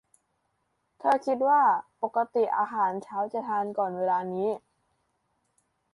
[0.99, 1.61] เธอคิดว่า
[2.01, 4.61] ปกติอาหารเช้าจะทานก่อนเวลานี้นะ